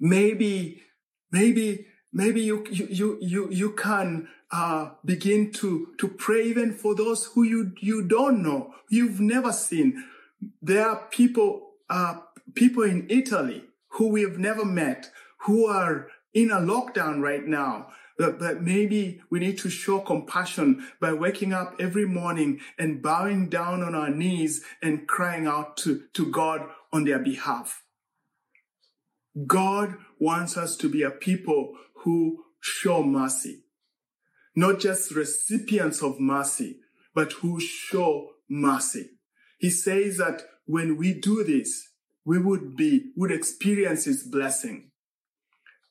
Maybe, 0.00 0.82
maybe, 1.30 1.86
maybe 2.12 2.40
you, 2.40 2.66
you, 2.70 2.88
you, 2.90 3.18
you, 3.20 3.50
you 3.50 3.70
can 3.72 4.28
uh, 4.52 4.90
begin 5.04 5.50
to, 5.50 5.88
to 5.98 6.06
pray 6.06 6.44
even 6.44 6.74
for 6.74 6.94
those 6.94 7.24
who 7.34 7.42
you, 7.42 7.72
you 7.80 8.02
don't 8.02 8.42
know, 8.42 8.74
you've 8.90 9.18
never 9.18 9.50
seen. 9.50 10.04
There 10.60 10.86
are 10.86 11.06
people, 11.10 11.70
uh, 11.88 12.18
people 12.54 12.82
in 12.82 13.06
Italy 13.08 13.64
who 13.88 14.08
we 14.08 14.22
have 14.22 14.38
never 14.38 14.64
met, 14.64 15.10
who 15.40 15.66
are 15.66 16.08
in 16.34 16.50
a 16.50 16.56
lockdown 16.56 17.22
right 17.22 17.44
now. 17.44 17.88
But, 18.18 18.38
but 18.38 18.62
maybe 18.62 19.22
we 19.30 19.40
need 19.40 19.56
to 19.58 19.70
show 19.70 20.00
compassion 20.00 20.86
by 21.00 21.14
waking 21.14 21.54
up 21.54 21.74
every 21.80 22.06
morning 22.06 22.60
and 22.78 23.02
bowing 23.02 23.48
down 23.48 23.82
on 23.82 23.94
our 23.94 24.10
knees 24.10 24.62
and 24.82 25.08
crying 25.08 25.46
out 25.46 25.78
to, 25.78 26.02
to 26.12 26.30
God 26.30 26.68
on 26.92 27.04
their 27.04 27.18
behalf. 27.18 27.82
God 29.46 29.96
wants 30.20 30.58
us 30.58 30.76
to 30.76 30.90
be 30.90 31.02
a 31.02 31.10
people 31.10 31.74
who 32.04 32.44
show 32.60 33.02
mercy 33.02 33.62
not 34.54 34.80
just 34.80 35.14
recipients 35.14 36.02
of 36.02 36.20
mercy, 36.20 36.76
but 37.14 37.32
who 37.32 37.60
show 37.60 38.30
mercy. 38.48 39.10
He 39.58 39.70
says 39.70 40.18
that 40.18 40.42
when 40.66 40.96
we 40.96 41.14
do 41.14 41.44
this, 41.44 41.88
we 42.24 42.38
would 42.38 42.76
be, 42.76 43.12
would 43.16 43.32
experience 43.32 44.04
his 44.04 44.22
blessing. 44.22 44.90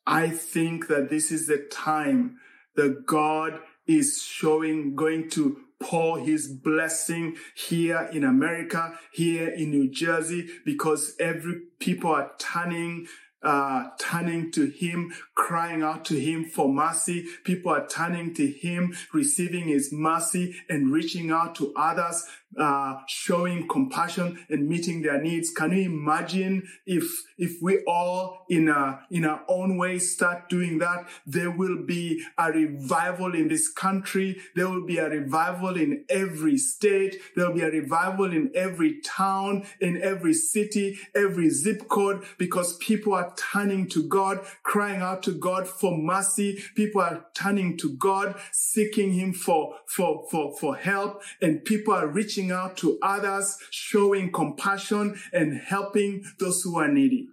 I 0.06 0.30
think 0.30 0.88
that 0.88 1.10
this 1.10 1.32
is 1.32 1.48
the 1.48 1.68
time 1.72 2.38
that 2.75 3.06
God 3.06 3.60
is 3.86 4.22
showing, 4.24 4.96
going 4.96 5.30
to 5.32 5.58
pour 5.80 6.20
his 6.20 6.48
blessing 6.48 7.36
here 7.56 8.10
in 8.13 8.24
America, 8.24 8.98
here 9.12 9.50
in 9.50 9.72
New 9.72 9.89
Jersey, 9.89 10.48
because 10.63 11.15
every 11.20 11.62
people 11.80 12.12
are 12.12 12.32
turning 12.38 13.08
uh, 13.43 13.89
turning 14.00 14.51
to 14.51 14.67
him, 14.67 15.13
crying 15.36 15.81
out 15.81 16.05
to 16.05 16.19
him 16.19 16.45
for 16.45 16.71
mercy. 16.71 17.25
People 17.43 17.71
are 17.71 17.88
turning 17.88 18.33
to 18.36 18.48
him, 18.48 18.95
receiving 19.13 19.67
his 19.67 19.91
mercy 19.91 20.55
and 20.69 20.91
reaching 20.91 21.31
out 21.31 21.55
to 21.55 21.74
others, 21.75 22.25
uh, 22.58 22.98
showing 23.08 23.67
compassion 23.67 24.46
and 24.50 24.67
meeting 24.67 25.01
their 25.01 25.22
needs. 25.22 25.51
Can 25.51 25.72
you 25.72 25.84
imagine 25.84 26.67
if, 26.86 27.05
if 27.38 27.62
we 27.62 27.84
all 27.88 28.46
in 28.50 28.70
a, 28.70 29.01
in 29.10 29.25
our 29.25 29.41
own 29.48 29.77
way 29.77 30.00
start 30.00 30.50
doing 30.50 30.79
that? 30.79 31.08
There 31.25 31.51
will 31.51 31.84
be 31.86 32.24
a 32.38 32.51
revival 32.51 33.34
in 33.34 33.48
this 33.48 33.72
country. 33.72 34.41
There 34.55 34.70
will 34.70 34.86
be 34.86 34.98
a 34.98 35.10
revival 35.10 35.77
in 35.77 36.05
every 36.10 36.58
state. 36.58 37.17
There 37.36 37.48
will 37.48 37.55
be 37.55 37.62
a 37.62 37.72
revival 37.72 38.31
in 38.31 38.51
every 38.55 39.01
town, 39.01 39.65
in 39.79 40.01
every 40.01 40.34
city, 40.34 40.98
every 41.15 41.50
zip 41.50 41.88
code, 41.88 42.24
because 42.38 42.77
people 42.77 43.13
are 43.13 43.34
turning 43.36 43.88
to 43.89 44.03
God, 44.08 44.46
crying 44.63 45.01
out 45.01 45.24
to 45.24 45.31
God 45.31 45.67
for 45.67 45.98
mercy. 45.98 46.63
People 46.75 47.01
are 47.01 47.25
turning 47.34 47.77
to 47.77 47.96
God, 47.96 48.36
seeking 48.51 49.13
Him 49.13 49.34
for, 49.34 49.75
for, 49.86 50.25
for, 50.29 50.58
for 50.58 50.75
help. 50.75 51.22
And 51.41 51.63
people 51.63 51.93
are 51.93 52.08
reaching 52.08 52.40
out 52.50 52.77
to 52.77 52.98
others, 53.01 53.57
showing 53.69 54.31
compassion 54.31 55.19
and 55.33 55.57
helping 55.57 56.24
those 56.39 56.62
who 56.62 56.79
are 56.79 56.88
needy. 56.88 57.27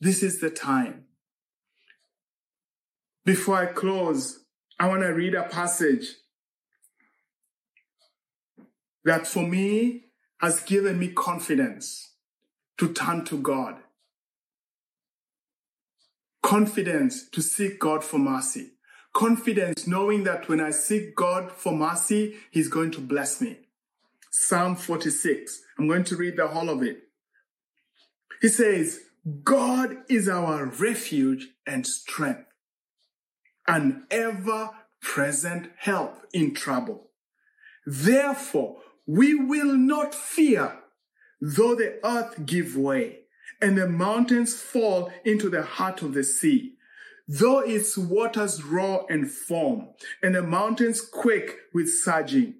This 0.00 0.22
is 0.22 0.40
the 0.40 0.48
time. 0.48 1.04
Before 3.26 3.56
I 3.56 3.66
close, 3.66 4.40
I 4.78 4.88
want 4.88 5.02
to 5.02 5.08
read 5.08 5.34
a 5.34 5.42
passage 5.42 6.14
that 9.04 9.26
for 9.26 9.46
me 9.46 10.06
has 10.40 10.60
given 10.60 10.98
me 10.98 11.08
confidence 11.08 12.14
to 12.78 12.90
turn 12.94 13.26
to 13.26 13.36
God 13.36 13.76
confidence 16.50 17.28
to 17.30 17.40
seek 17.40 17.78
God 17.78 18.02
for 18.02 18.18
mercy. 18.18 18.72
Confidence 19.12 19.86
knowing 19.86 20.24
that 20.24 20.48
when 20.48 20.60
I 20.60 20.72
seek 20.72 21.14
God 21.14 21.52
for 21.52 21.72
mercy, 21.72 22.34
He's 22.50 22.66
going 22.66 22.90
to 22.92 23.00
bless 23.00 23.40
me. 23.40 23.58
Psalm 24.30 24.76
46. 24.76 25.62
I'm 25.78 25.88
going 25.88 26.04
to 26.04 26.16
read 26.16 26.36
the 26.36 26.48
whole 26.48 26.70
of 26.70 26.82
it. 26.82 27.02
He 28.40 28.48
says, 28.48 29.00
God 29.44 29.98
is 30.08 30.28
our 30.28 30.64
refuge 30.64 31.48
and 31.66 31.86
strength, 31.86 32.46
an 33.68 34.06
ever 34.10 34.70
present 35.02 35.70
help 35.76 36.22
in 36.32 36.54
trouble. 36.54 37.10
Therefore, 37.84 38.78
we 39.06 39.34
will 39.34 39.74
not 39.76 40.14
fear 40.14 40.78
though 41.40 41.74
the 41.74 41.98
earth 42.04 42.46
give 42.46 42.76
way 42.76 43.20
and 43.60 43.76
the 43.76 43.88
mountains 43.88 44.54
fall 44.54 45.12
into 45.24 45.48
the 45.50 45.62
heart 45.62 46.02
of 46.02 46.14
the 46.14 46.24
sea. 46.24 46.74
Though 47.28 47.60
its 47.60 47.96
waters 47.96 48.64
roar 48.64 49.06
and 49.08 49.30
foam, 49.30 49.90
and 50.22 50.34
the 50.34 50.42
mountains 50.42 51.00
quake 51.00 51.56
with 51.72 51.88
surging, 51.88 52.54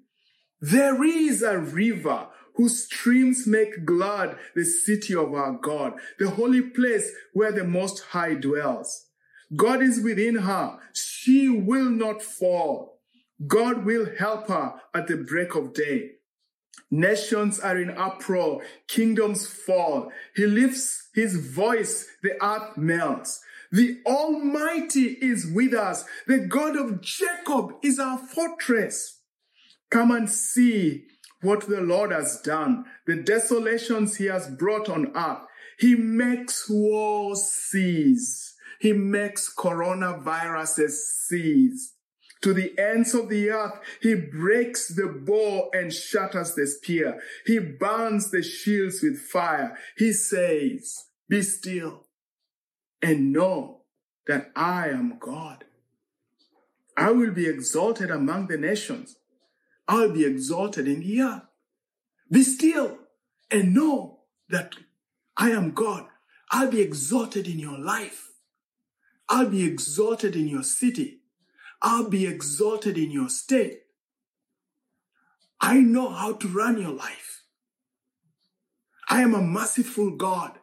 there 0.61 1.03
is 1.03 1.41
a 1.41 1.57
river 1.57 2.27
whose 2.55 2.85
streams 2.85 3.47
make 3.47 3.85
glad 3.85 4.37
the 4.55 4.63
city 4.63 5.15
of 5.15 5.33
our 5.33 5.53
God, 5.53 5.93
the 6.19 6.29
holy 6.29 6.61
place 6.61 7.11
where 7.33 7.51
the 7.51 7.63
Most 7.63 8.03
High 8.11 8.35
dwells. 8.35 9.07
God 9.55 9.81
is 9.81 10.01
within 10.01 10.35
her. 10.35 10.77
She 10.93 11.49
will 11.49 11.89
not 11.89 12.21
fall. 12.21 12.99
God 13.47 13.85
will 13.85 14.07
help 14.17 14.49
her 14.49 14.75
at 14.93 15.07
the 15.07 15.17
break 15.17 15.55
of 15.55 15.73
day. 15.73 16.11
Nations 16.91 17.59
are 17.59 17.77
in 17.77 17.89
uproar. 17.89 18.61
Kingdoms 18.87 19.47
fall. 19.47 20.11
He 20.35 20.45
lifts 20.45 21.09
his 21.15 21.35
voice. 21.35 22.05
The 22.21 22.33
earth 22.43 22.77
melts. 22.77 23.41
The 23.71 23.99
Almighty 24.05 25.17
is 25.21 25.47
with 25.47 25.73
us. 25.73 26.03
The 26.27 26.39
God 26.39 26.75
of 26.75 27.01
Jacob 27.01 27.75
is 27.81 27.97
our 27.97 28.17
fortress. 28.17 29.20
Come 29.91 30.11
and 30.11 30.29
see 30.29 31.05
what 31.41 31.67
the 31.67 31.81
Lord 31.81 32.11
has 32.11 32.39
done, 32.41 32.85
the 33.05 33.17
desolations 33.17 34.15
he 34.15 34.25
has 34.25 34.47
brought 34.47 34.89
on 34.89 35.11
earth. 35.15 35.41
He 35.77 35.95
makes 35.95 36.69
wars 36.69 37.43
cease. 37.43 38.55
He 38.79 38.93
makes 38.93 39.53
coronaviruses 39.53 40.91
cease 40.91 41.93
to 42.41 42.53
the 42.53 42.77
ends 42.79 43.13
of 43.13 43.29
the 43.29 43.49
earth. 43.49 43.79
He 44.01 44.15
breaks 44.15 44.87
the 44.87 45.07
bow 45.07 45.69
and 45.73 45.93
shatters 45.93 46.55
the 46.55 46.65
spear. 46.67 47.21
He 47.45 47.59
burns 47.59 48.31
the 48.31 48.43
shields 48.43 49.01
with 49.01 49.19
fire. 49.19 49.77
He 49.97 50.13
says, 50.13 51.05
be 51.29 51.41
still 51.41 52.07
and 53.01 53.33
know 53.33 53.81
that 54.27 54.51
I 54.55 54.89
am 54.89 55.17
God. 55.19 55.65
I 56.97 57.11
will 57.11 57.31
be 57.31 57.47
exalted 57.47 58.11
among 58.11 58.47
the 58.47 58.57
nations. 58.57 59.17
I'll 59.91 60.13
be 60.13 60.23
exalted 60.23 60.87
in 60.87 61.01
the 61.01 61.21
earth. 61.21 61.41
Be 62.31 62.43
still 62.43 62.97
and 63.51 63.73
know 63.73 64.21
that 64.47 64.73
I 65.35 65.49
am 65.49 65.71
God. 65.71 66.05
I'll 66.49 66.71
be 66.71 66.79
exalted 66.79 67.45
in 67.45 67.59
your 67.59 67.77
life. 67.77 68.29
I'll 69.27 69.49
be 69.49 69.65
exalted 69.65 70.37
in 70.37 70.47
your 70.47 70.63
city. 70.63 71.19
I'll 71.81 72.09
be 72.09 72.25
exalted 72.25 72.97
in 72.97 73.11
your 73.11 73.27
state. 73.27 73.81
I 75.59 75.81
know 75.81 76.07
how 76.07 76.35
to 76.35 76.47
run 76.47 76.79
your 76.81 76.93
life. 76.93 77.43
I 79.09 79.21
am 79.21 79.35
a 79.35 79.41
merciful 79.41 80.11
God. 80.11 80.57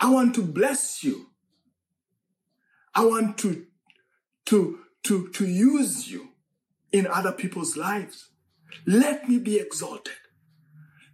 I 0.00 0.10
want 0.10 0.34
to 0.34 0.42
bless 0.42 1.04
you. 1.04 1.28
I 2.96 3.04
want 3.04 3.38
to, 3.38 3.64
to, 4.46 4.80
to, 5.04 5.28
to 5.28 5.46
use 5.46 6.10
you 6.10 6.31
in 6.92 7.06
other 7.06 7.32
people's 7.32 7.76
lives. 7.76 8.28
Let 8.86 9.28
me 9.28 9.38
be 9.38 9.58
exalted. 9.58 10.14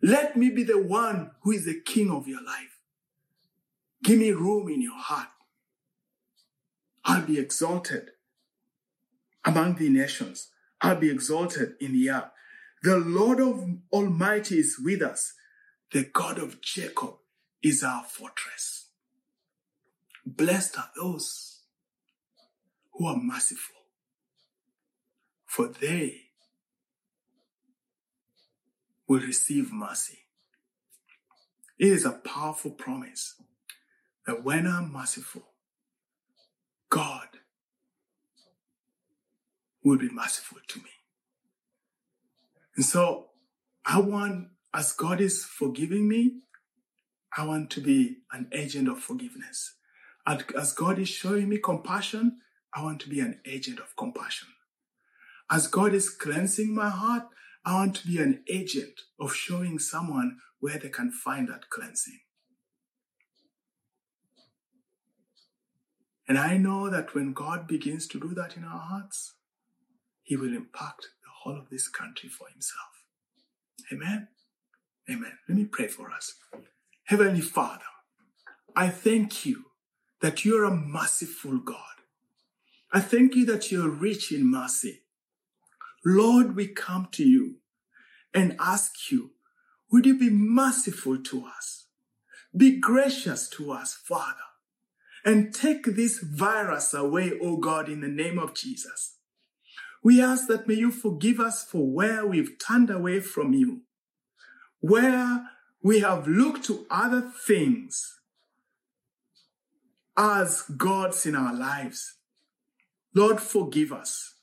Let 0.02 0.36
me 0.36 0.50
be 0.50 0.62
the 0.62 0.80
one 0.80 1.32
who 1.42 1.52
is 1.52 1.64
the 1.64 1.80
king 1.80 2.10
of 2.10 2.28
your 2.28 2.42
life. 2.42 2.80
Give 4.02 4.18
me 4.18 4.30
room 4.30 4.68
in 4.68 4.80
your 4.80 4.98
heart. 4.98 5.28
I'll 7.04 7.26
be 7.26 7.38
exalted 7.38 8.10
among 9.44 9.76
the 9.76 9.88
nations. 9.88 10.48
I'll 10.80 11.00
be 11.00 11.10
exalted 11.10 11.74
in 11.80 11.92
the 11.92 12.10
earth. 12.10 12.30
The 12.82 12.98
Lord 12.98 13.40
of 13.40 13.64
Almighty 13.92 14.58
is 14.58 14.78
with 14.78 15.02
us. 15.02 15.32
The 15.92 16.04
God 16.04 16.38
of 16.38 16.60
Jacob 16.60 17.14
is 17.62 17.82
our 17.82 18.04
fortress. 18.04 18.86
Blessed 20.24 20.78
are 20.78 20.90
those 20.94 21.62
who 22.92 23.06
are 23.06 23.16
merciful, 23.16 23.77
for 25.58 25.66
they 25.66 26.20
will 29.08 29.18
receive 29.18 29.72
mercy. 29.72 30.20
It 31.80 31.88
is 31.88 32.04
a 32.04 32.12
powerful 32.12 32.70
promise 32.70 33.34
that 34.24 34.44
when 34.44 34.68
I'm 34.68 34.92
merciful, 34.92 35.42
God 36.88 37.26
will 39.82 39.98
be 39.98 40.08
merciful 40.08 40.58
to 40.68 40.78
me. 40.78 40.90
And 42.76 42.84
so 42.84 43.30
I 43.84 43.98
want, 43.98 44.50
as 44.72 44.92
God 44.92 45.20
is 45.20 45.44
forgiving 45.44 46.06
me, 46.06 46.42
I 47.36 47.44
want 47.44 47.70
to 47.70 47.80
be 47.80 48.18
an 48.30 48.46
agent 48.52 48.86
of 48.86 49.00
forgiveness. 49.00 49.74
As 50.24 50.72
God 50.72 51.00
is 51.00 51.08
showing 51.08 51.48
me 51.48 51.58
compassion, 51.58 52.38
I 52.72 52.84
want 52.84 53.00
to 53.00 53.08
be 53.08 53.18
an 53.18 53.40
agent 53.44 53.80
of 53.80 53.96
compassion. 53.96 54.46
As 55.50 55.66
God 55.66 55.94
is 55.94 56.10
cleansing 56.10 56.74
my 56.74 56.90
heart, 56.90 57.24
I 57.64 57.74
want 57.74 57.96
to 57.96 58.06
be 58.06 58.18
an 58.18 58.44
agent 58.48 59.00
of 59.18 59.34
showing 59.34 59.78
someone 59.78 60.38
where 60.60 60.78
they 60.78 60.88
can 60.90 61.10
find 61.10 61.48
that 61.48 61.70
cleansing. 61.70 62.20
And 66.28 66.38
I 66.38 66.58
know 66.58 66.90
that 66.90 67.14
when 67.14 67.32
God 67.32 67.66
begins 67.66 68.06
to 68.08 68.20
do 68.20 68.34
that 68.34 68.56
in 68.56 68.64
our 68.64 68.78
hearts, 68.78 69.34
he 70.22 70.36
will 70.36 70.54
impact 70.54 71.08
the 71.22 71.30
whole 71.42 71.58
of 71.58 71.70
this 71.70 71.88
country 71.88 72.28
for 72.28 72.48
himself. 72.48 73.04
Amen. 73.90 74.28
Amen. 75.10 75.32
Let 75.48 75.56
me 75.56 75.64
pray 75.64 75.86
for 75.86 76.10
us. 76.10 76.34
Heavenly 77.04 77.40
Father, 77.40 77.84
I 78.76 78.90
thank 78.90 79.46
you 79.46 79.64
that 80.20 80.44
you're 80.44 80.64
a 80.64 80.74
merciful 80.74 81.58
God. 81.58 81.78
I 82.92 83.00
thank 83.00 83.34
you 83.34 83.46
that 83.46 83.72
you're 83.72 83.88
rich 83.88 84.30
in 84.30 84.50
mercy. 84.50 85.04
Lord, 86.10 86.56
we 86.56 86.66
come 86.66 87.08
to 87.12 87.22
you 87.22 87.56
and 88.32 88.56
ask 88.58 89.10
you, 89.10 89.32
would 89.92 90.06
you 90.06 90.18
be 90.18 90.30
merciful 90.30 91.18
to 91.24 91.44
us? 91.44 91.84
Be 92.56 92.80
gracious 92.80 93.46
to 93.50 93.72
us, 93.72 93.92
Father, 93.92 94.48
and 95.22 95.54
take 95.54 95.84
this 95.84 96.20
virus 96.20 96.94
away, 96.94 97.38
O 97.42 97.58
God, 97.58 97.90
in 97.90 98.00
the 98.00 98.08
name 98.08 98.38
of 98.38 98.54
Jesus. 98.54 99.18
We 100.02 100.22
ask 100.22 100.46
that 100.48 100.66
may 100.66 100.76
you 100.76 100.90
forgive 100.90 101.40
us 101.40 101.62
for 101.62 101.86
where 101.86 102.26
we've 102.26 102.56
turned 102.58 102.88
away 102.88 103.20
from 103.20 103.52
you, 103.52 103.82
where 104.80 105.50
we 105.82 106.00
have 106.00 106.26
looked 106.26 106.64
to 106.64 106.86
other 106.90 107.20
things 107.20 108.18
as 110.16 110.62
gods 110.62 111.26
in 111.26 111.36
our 111.36 111.52
lives. 111.52 112.14
Lord, 113.14 113.40
forgive 113.40 113.92
us. 113.92 114.36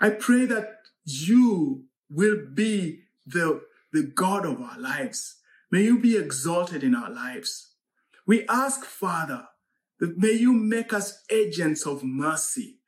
I 0.00 0.10
pray 0.10 0.46
that 0.46 0.79
you 1.04 1.84
will 2.10 2.38
be 2.54 3.00
the, 3.26 3.60
the 3.92 4.02
God 4.02 4.46
of 4.46 4.60
our 4.60 4.78
lives. 4.78 5.36
May 5.70 5.82
you 5.82 5.98
be 5.98 6.16
exalted 6.16 6.82
in 6.82 6.94
our 6.94 7.10
lives. 7.10 7.72
We 8.26 8.46
ask, 8.48 8.84
Father, 8.84 9.46
that 10.00 10.18
may 10.18 10.32
you 10.32 10.52
make 10.52 10.92
us 10.92 11.22
agents 11.30 11.86
of 11.86 12.02
mercy, 12.02 12.78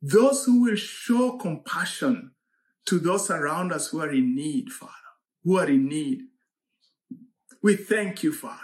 those 0.00 0.44
who 0.44 0.62
will 0.62 0.76
show 0.76 1.38
compassion 1.38 2.32
to 2.86 2.98
those 2.98 3.30
around 3.30 3.72
us 3.72 3.88
who 3.88 4.00
are 4.00 4.10
in 4.10 4.34
need, 4.34 4.70
Father, 4.70 4.92
who 5.44 5.58
are 5.58 5.68
in 5.68 5.88
need. 5.88 6.22
We 7.62 7.76
thank 7.76 8.22
you, 8.22 8.32
Father. 8.32 8.60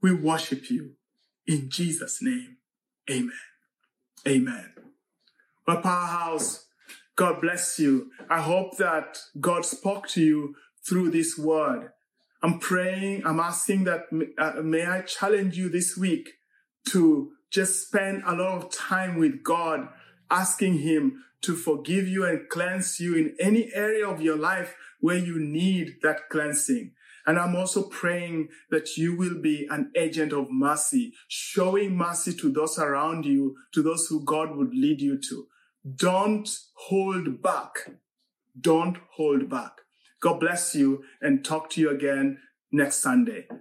We 0.00 0.14
worship 0.14 0.70
you. 0.70 0.92
In 1.46 1.68
Jesus' 1.68 2.22
name, 2.22 2.56
amen. 3.10 3.32
Amen. 4.26 4.72
My 5.66 5.76
powerhouse, 5.76 6.66
God 7.20 7.42
bless 7.42 7.78
you. 7.78 8.10
I 8.30 8.40
hope 8.40 8.78
that 8.78 9.18
God 9.38 9.66
spoke 9.66 10.08
to 10.08 10.22
you 10.22 10.54
through 10.88 11.10
this 11.10 11.36
word. 11.36 11.90
I'm 12.42 12.58
praying, 12.58 13.26
I'm 13.26 13.38
asking 13.38 13.84
that 13.84 14.04
uh, 14.38 14.62
may 14.62 14.86
I 14.86 15.02
challenge 15.02 15.54
you 15.54 15.68
this 15.68 15.98
week 15.98 16.30
to 16.88 17.32
just 17.50 17.86
spend 17.86 18.22
a 18.24 18.34
lot 18.34 18.56
of 18.56 18.72
time 18.72 19.18
with 19.18 19.42
God, 19.44 19.88
asking 20.30 20.78
Him 20.78 21.22
to 21.42 21.56
forgive 21.56 22.08
you 22.08 22.24
and 22.24 22.48
cleanse 22.48 22.98
you 22.98 23.14
in 23.14 23.36
any 23.38 23.70
area 23.74 24.08
of 24.08 24.22
your 24.22 24.38
life 24.38 24.74
where 25.00 25.18
you 25.18 25.38
need 25.38 25.96
that 26.02 26.30
cleansing. 26.30 26.92
And 27.26 27.38
I'm 27.38 27.54
also 27.54 27.82
praying 27.82 28.48
that 28.70 28.96
you 28.96 29.14
will 29.14 29.42
be 29.42 29.68
an 29.70 29.92
agent 29.94 30.32
of 30.32 30.50
mercy, 30.50 31.12
showing 31.28 31.98
mercy 31.98 32.32
to 32.36 32.50
those 32.50 32.78
around 32.78 33.26
you, 33.26 33.56
to 33.74 33.82
those 33.82 34.06
who 34.06 34.24
God 34.24 34.56
would 34.56 34.74
lead 34.74 35.02
you 35.02 35.20
to. 35.28 35.46
Don't 35.84 36.48
hold 36.74 37.40
back. 37.40 37.90
Don't 38.60 38.98
hold 39.12 39.48
back. 39.48 39.80
God 40.20 40.40
bless 40.40 40.74
you 40.74 41.04
and 41.22 41.44
talk 41.44 41.70
to 41.70 41.80
you 41.80 41.90
again 41.90 42.38
next 42.70 42.96
Sunday. 42.96 43.46